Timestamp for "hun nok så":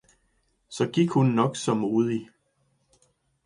1.11-1.73